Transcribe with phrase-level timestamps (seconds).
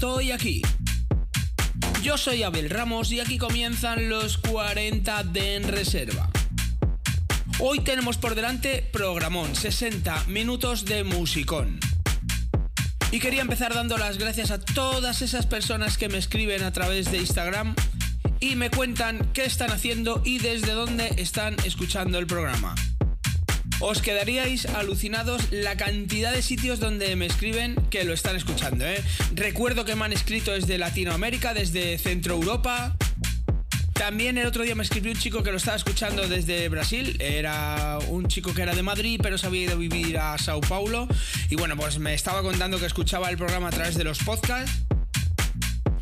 [0.00, 0.62] Estoy aquí.
[2.02, 6.30] Yo soy Abel Ramos y aquí comienzan los 40 de En Reserva.
[7.58, 11.78] Hoy tenemos por delante programón, 60 minutos de musicón.
[13.12, 17.12] Y quería empezar dando las gracias a todas esas personas que me escriben a través
[17.12, 17.74] de Instagram
[18.40, 22.74] y me cuentan qué están haciendo y desde dónde están escuchando el programa.
[23.80, 28.84] Os quedaríais alucinados la cantidad de sitios donde me escriben que lo están escuchando.
[28.86, 29.02] ¿eh?
[29.34, 32.94] Recuerdo que me han escrito desde Latinoamérica, desde Centro Europa.
[33.94, 37.16] También el otro día me escribió un chico que lo estaba escuchando desde Brasil.
[37.20, 40.60] Era un chico que era de Madrid, pero se había ido a vivir a Sao
[40.60, 41.08] Paulo.
[41.48, 44.89] Y bueno, pues me estaba contando que escuchaba el programa a través de los podcasts.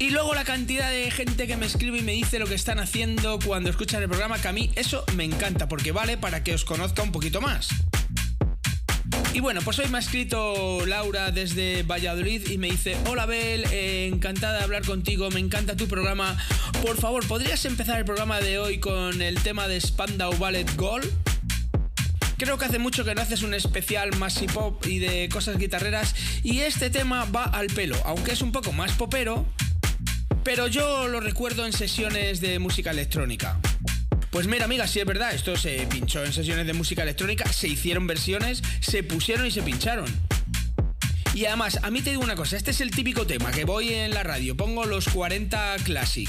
[0.00, 2.78] Y luego la cantidad de gente que me escribe y me dice lo que están
[2.78, 6.54] haciendo cuando escuchan el programa, que a mí eso me encanta, porque vale para que
[6.54, 7.68] os conozca un poquito más.
[9.34, 13.64] Y bueno, pues hoy me ha escrito Laura desde Valladolid y me dice, hola Bel,
[13.72, 16.36] eh, encantada de hablar contigo, me encanta tu programa.
[16.82, 21.10] Por favor, ¿podrías empezar el programa de hoy con el tema de Spandau Ballet Gold?
[22.36, 25.58] Creo que hace mucho que no haces un especial más hip hop y de cosas
[25.58, 29.44] guitarreras y este tema va al pelo, aunque es un poco más popero,
[30.44, 33.58] pero yo lo recuerdo en sesiones de música electrónica.
[34.30, 37.68] Pues mira, amiga, si es verdad, esto se pinchó en sesiones de música electrónica, se
[37.68, 40.06] hicieron versiones, se pusieron y se pincharon.
[41.34, 43.94] Y además, a mí te digo una cosa, este es el típico tema que voy
[43.94, 46.28] en la radio, pongo los 40 Classic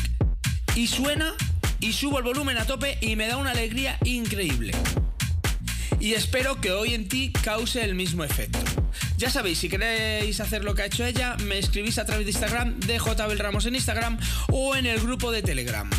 [0.76, 1.34] y suena
[1.80, 4.74] y subo el volumen a tope y me da una alegría increíble.
[6.00, 8.60] Y espero que hoy en ti cause el mismo efecto.
[9.20, 12.32] Ya sabéis, si queréis hacer lo que ha hecho ella, me escribís a través de
[12.32, 14.18] Instagram de JBel Ramos en Instagram
[14.50, 15.90] o en el grupo de Telegram.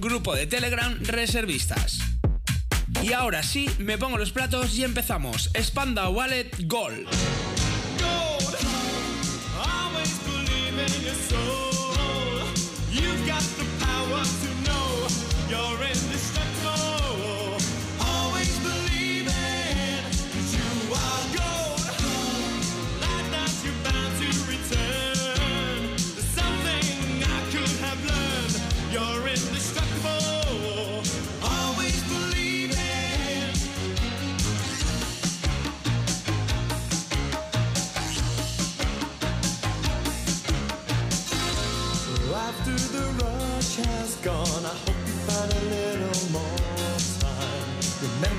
[0.00, 2.00] Grupo de Telegram Reservistas.
[3.04, 5.48] Y ahora sí, me pongo los platos y empezamos.
[5.62, 7.04] Spanda Wallet Gold.
[7.04, 7.47] gold.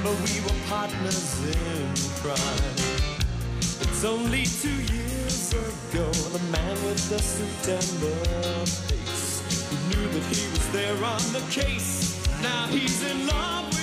[0.09, 2.75] Remember, we were partners in crime.
[3.81, 9.69] It's only two years ago, the man with the the face.
[9.69, 12.25] Who knew that he was there on the case?
[12.41, 13.78] Now he's in love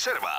[0.00, 0.29] Reserva.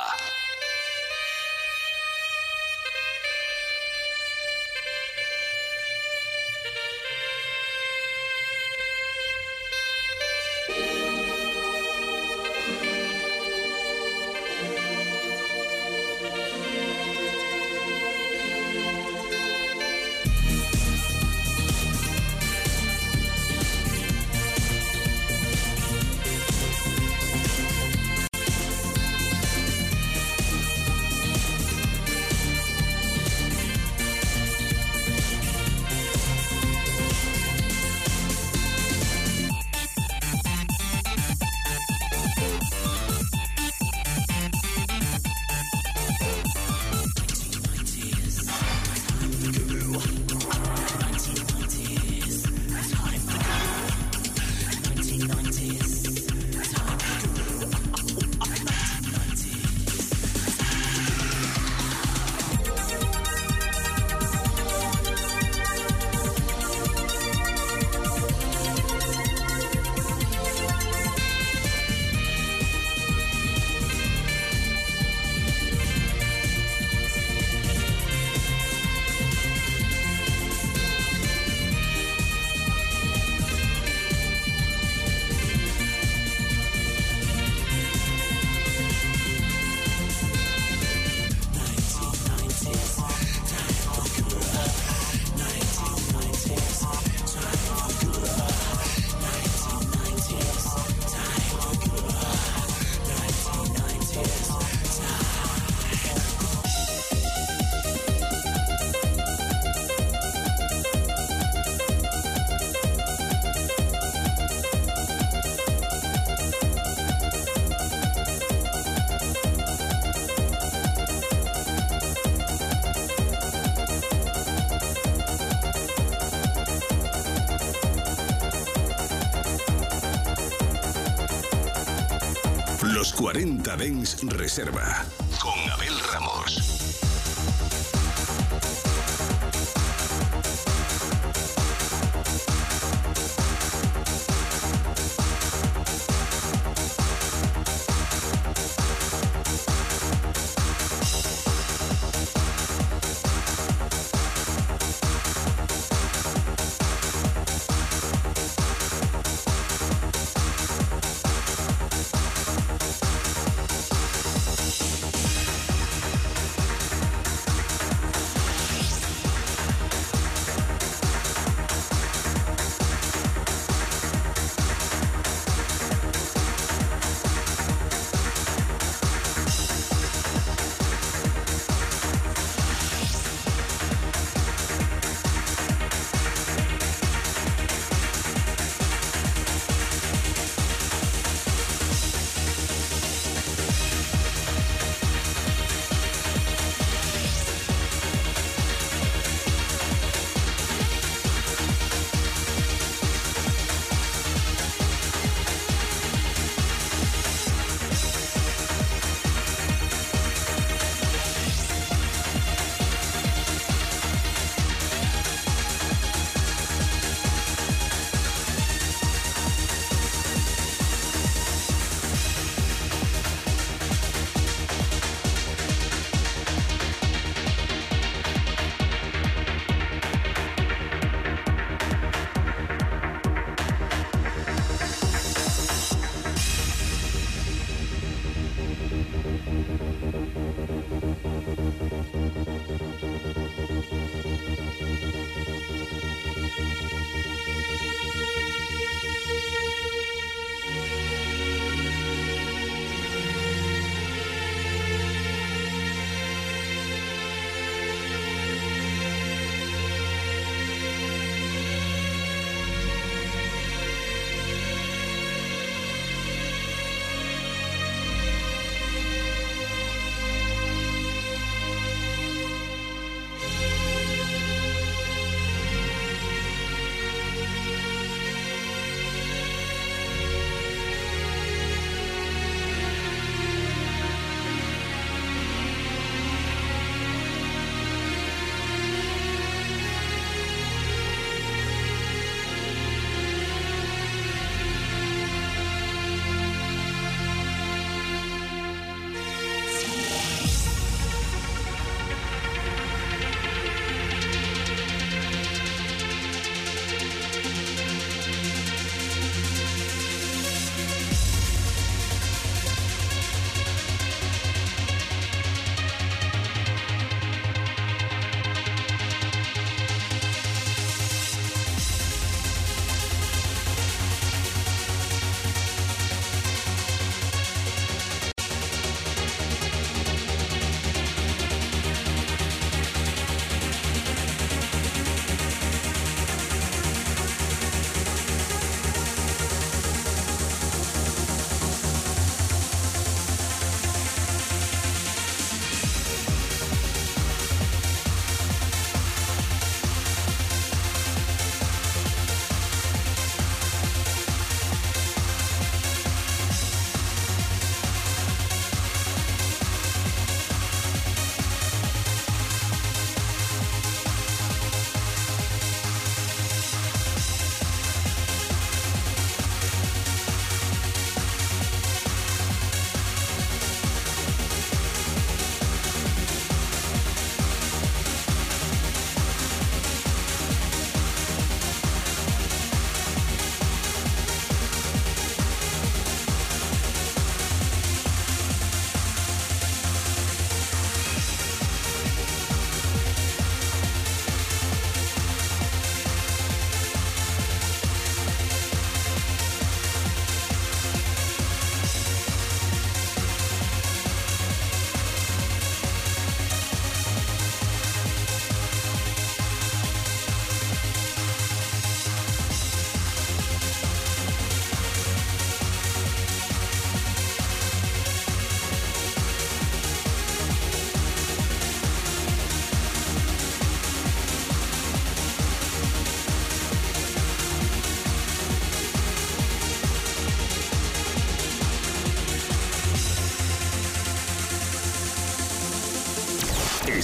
[133.71, 135.10] 40 Dens Reserva.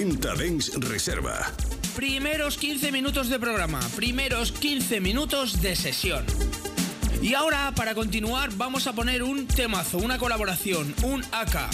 [0.00, 1.52] 40 Dens Reserva.
[1.94, 6.24] Primeros 15 minutos de programa, primeros 15 minutos de sesión.
[7.20, 11.68] Y ahora, para continuar, vamos a poner un temazo, una colaboración, un AK.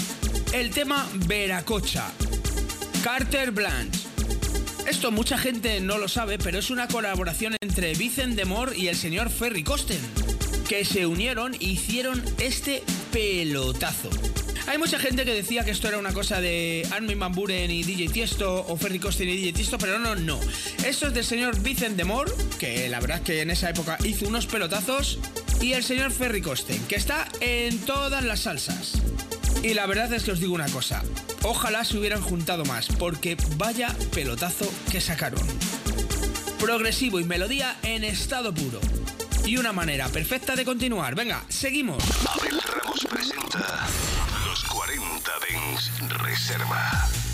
[0.52, 2.10] El tema Veracocha.
[3.04, 4.00] Carter Blanche.
[4.88, 8.96] Esto mucha gente no lo sabe, pero es una colaboración entre Vicent Demore y el
[8.96, 10.00] señor Ferry Costen,
[10.68, 14.10] que se unieron e hicieron este pelotazo.
[14.68, 17.84] Hay mucha gente que decía que esto era una cosa de Armin Van Buren y
[17.84, 20.40] DJ Tiesto o Ferry Costen y DJ Tiesto, pero no, no.
[20.84, 24.26] Esto es del señor Vicent Demore, que la verdad es que en esa época hizo
[24.26, 25.20] unos pelotazos,
[25.60, 28.94] y el señor Ferry Costen, que está en todas las salsas.
[29.62, 31.02] Y la verdad es que os digo una cosa,
[31.42, 35.46] ojalá se hubieran juntado más, porque vaya pelotazo que sacaron.
[36.58, 38.80] Progresivo y melodía en estado puro.
[39.44, 41.14] Y una manera perfecta de continuar.
[41.14, 42.02] Venga, seguimos.
[42.26, 44.05] Abel Ramos presenta Los 40 Dens
[45.76, 47.25] Reserva.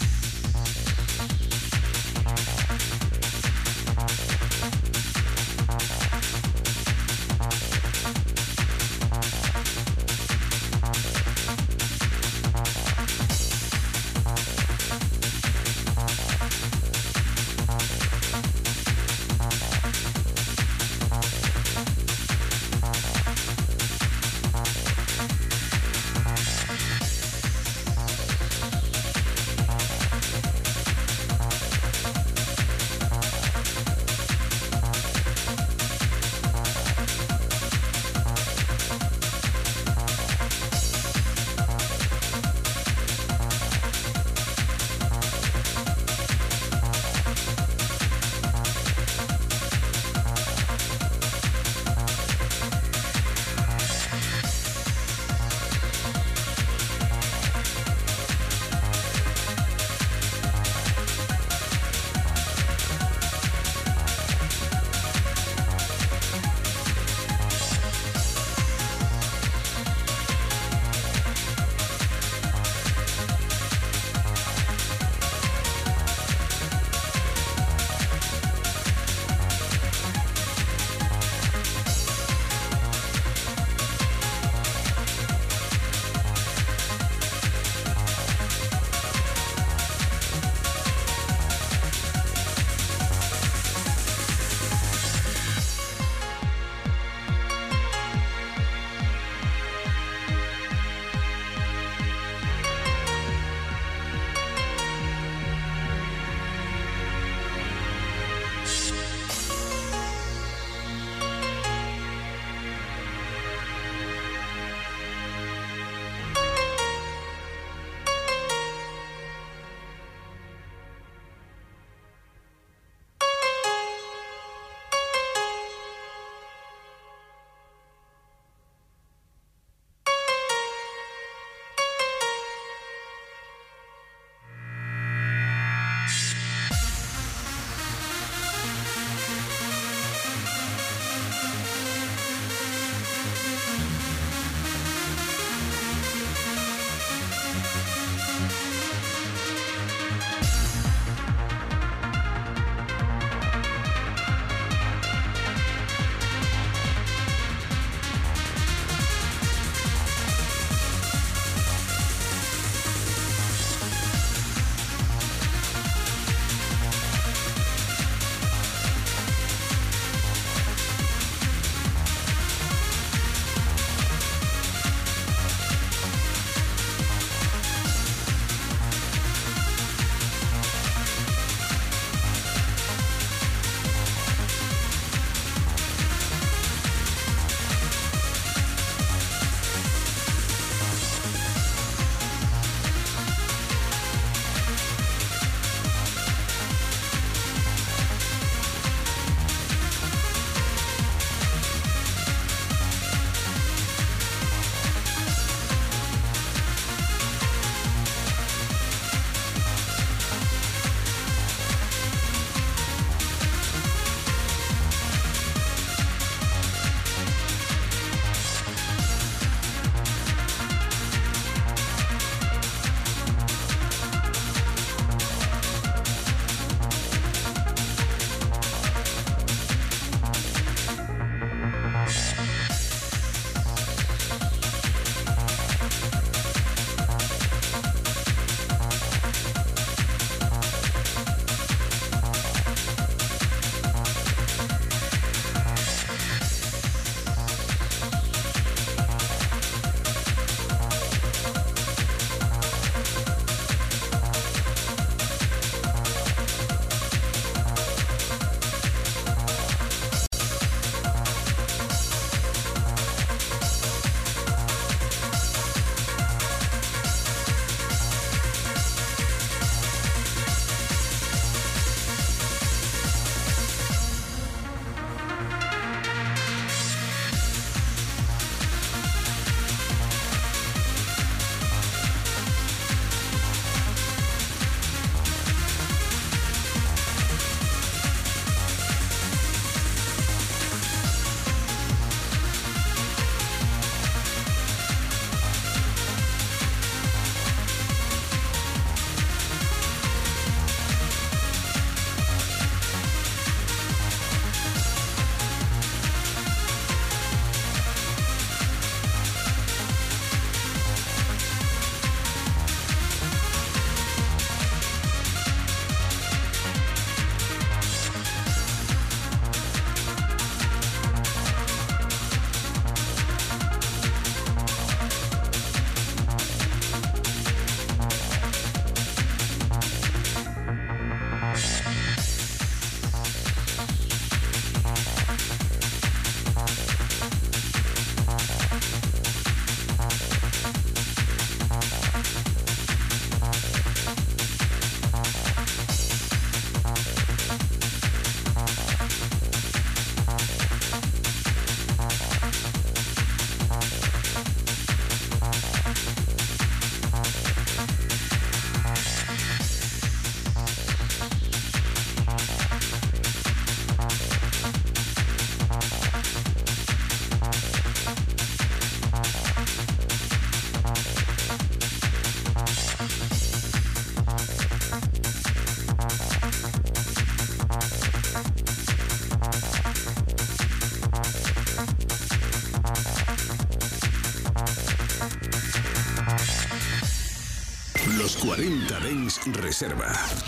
[389.47, 390.42] Reserva.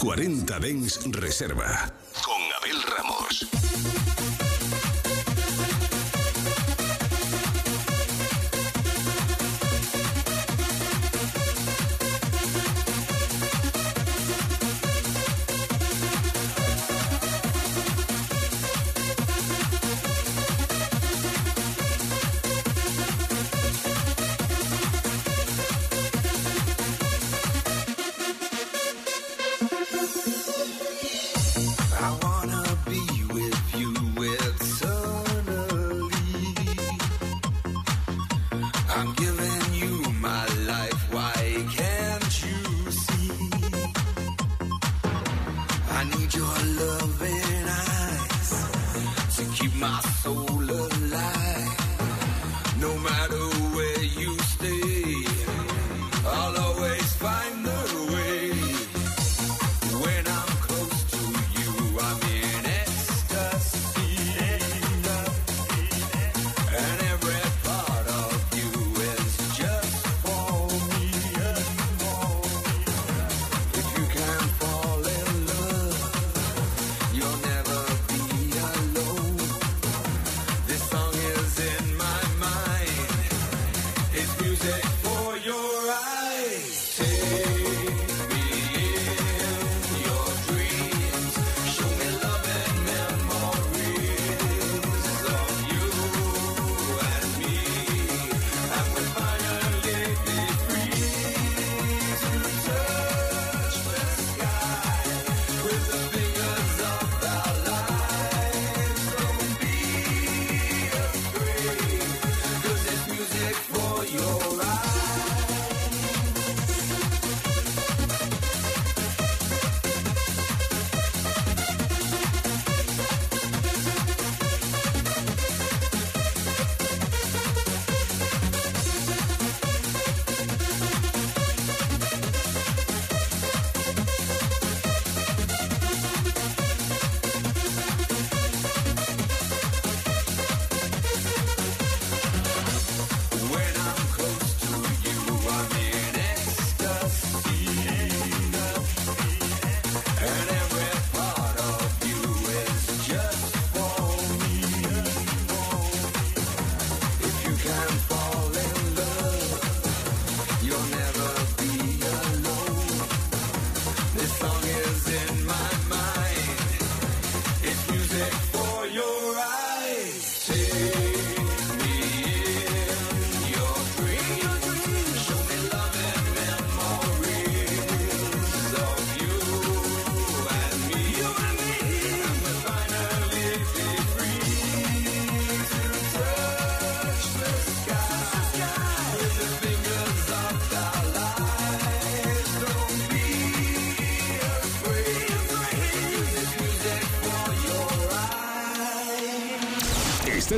[0.00, 1.79] 40 Dens Reserva.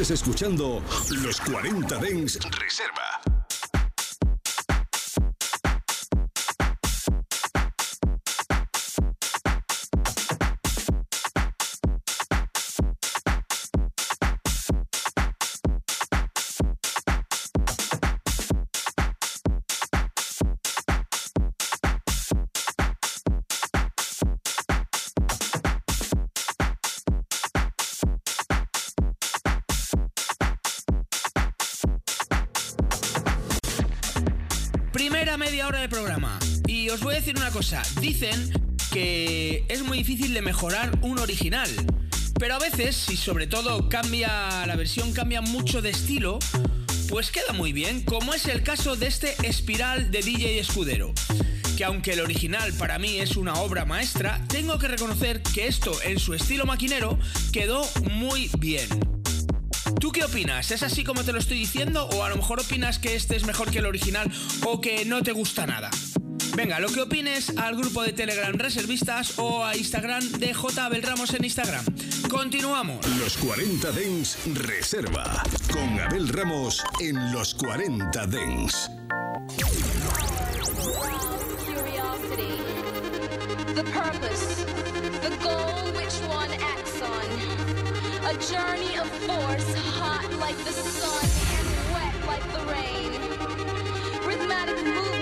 [0.03, 0.83] Estás escuchando
[1.23, 2.37] Los 40 Dens
[34.93, 36.39] Primera media hora de programa.
[36.67, 37.83] Y os voy a decir una cosa.
[38.01, 38.53] Dicen
[38.93, 41.69] que es muy difícil de mejorar un original.
[42.39, 46.39] Pero a veces, si sobre todo cambia, la versión cambia mucho de estilo,
[47.09, 51.15] pues queda muy bien, como es el caso de este Espiral de DJ Escudero.
[51.79, 55.93] Que aunque el original para mí es una obra maestra, tengo que reconocer que esto
[56.03, 57.19] en su estilo maquinero
[57.51, 59.22] quedó muy bien.
[60.03, 60.69] ¿Tú qué opinas?
[60.73, 62.09] ¿Es así como te lo estoy diciendo?
[62.09, 64.29] ¿O a lo mejor opinas que este es mejor que el original
[64.67, 65.91] o que no te gusta nada?
[66.57, 70.87] Venga, lo que opines al grupo de Telegram Reservistas o a Instagram de J.
[70.87, 71.85] Abel Ramos en Instagram.
[72.29, 73.07] Continuamos.
[73.17, 75.41] Los 40 Dens Reserva.
[75.73, 78.91] Con Abel Ramos en Los 40 Dens.
[83.75, 84.65] the purpose,
[85.23, 87.63] the goal which one acts on.
[88.25, 89.92] A journey of force,
[90.43, 93.13] like the sun and wet like the rain.
[94.27, 95.22] Rhythmatic movements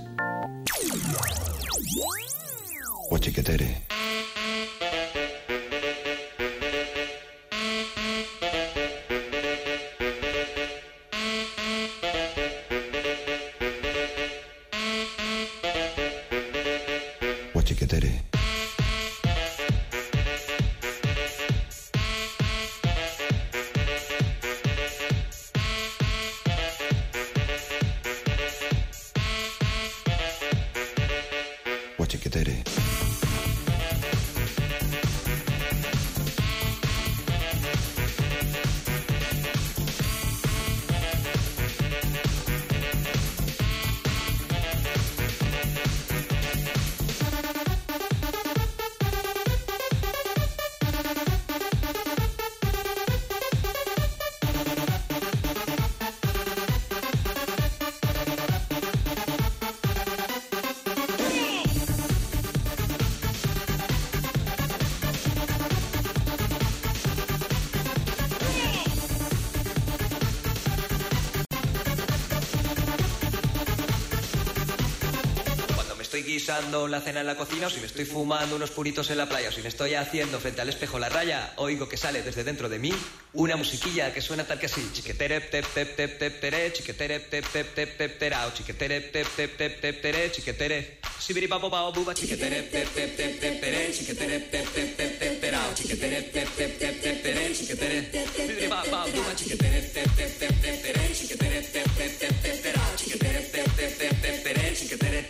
[76.51, 79.25] Guisando la cena en la cocina o si me estoy fumando unos puritos en la
[79.25, 82.43] playa o si me estoy haciendo frente al espejo la raya, oigo que sale desde
[82.43, 82.91] dentro de mí
[83.33, 84.85] una musiquilla que suena tal que así.
[84.91, 89.57] Chiquetere tep tep tep tep tere, chiquetere tep tep tep tep terao, chiquetere tep tep
[89.57, 90.99] tep tep tere, chiquetere.
[91.19, 95.39] Sibiri papo pao buba, chiquetere tep tep tep tep tere, chiquetere tep tep tep tep
[95.39, 98.09] terao, chiquetere tep tep tep tep tere, chiquetere.
[98.35, 102.61] Sibiri pa pa buba, chiquetere tep tep tep tep tere, chiquetere tep tep tep tep
[102.61, 104.20] terao, chiquetere tep tep tep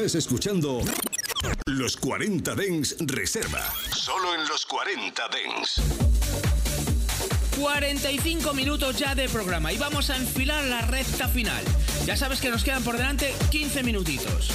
[0.00, 0.80] Estás escuchando
[1.66, 3.70] Los 40 Dens Reserva.
[3.94, 5.82] Solo en los 40 Dens.
[7.60, 11.62] 45 minutos ya de programa y vamos a enfilar la recta final.
[12.06, 14.48] Ya sabes que nos quedan por delante 15 minutitos.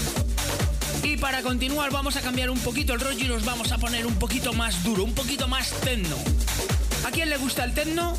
[1.03, 4.07] Y para continuar vamos a cambiar un poquito el rollo y nos vamos a poner
[4.07, 6.17] un poquito más duro, un poquito más tecno.
[7.05, 8.17] ¿A quién le gusta el tecno?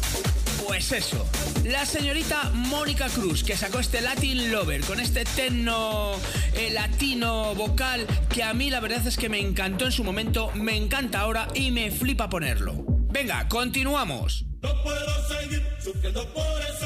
[0.64, 1.27] Pues eso,
[1.67, 6.12] la señorita Mónica Cruz, que sacó este Latin Lover con este tecno
[6.55, 10.51] eh, latino vocal que a mí la verdad es que me encantó en su momento,
[10.55, 12.85] me encanta ahora y me flipa ponerlo.
[13.09, 14.45] Venga, continuamos.
[14.62, 16.86] No puedo seguir sufriendo por esa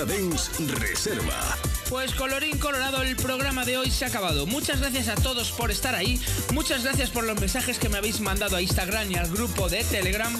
[0.00, 1.56] 40 Dens Reserva.
[1.88, 4.46] Pues colorín colorado, el programa de hoy se ha acabado.
[4.46, 6.20] Muchas gracias a todos por estar ahí.
[6.52, 9.84] Muchas gracias por los mensajes que me habéis mandado a Instagram y al grupo de
[9.84, 10.32] Telegram.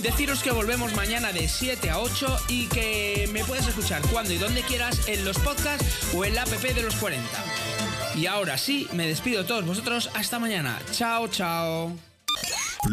[0.00, 4.38] Deciros que volvemos mañana de 7 a 8 y que me puedes escuchar cuando y
[4.38, 7.26] donde quieras en los podcasts o en la app de los 40.
[8.16, 10.10] Y ahora sí, me despido de todos vosotros.
[10.14, 10.80] Hasta mañana.
[10.92, 12.15] Chao, chao.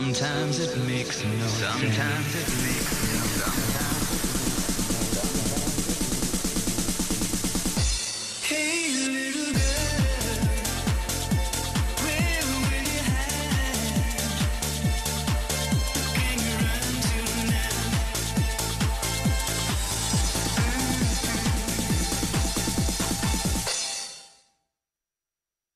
[0.00, 2.19] Sometimes it makes no makes